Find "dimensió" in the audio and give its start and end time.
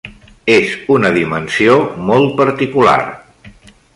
1.17-1.77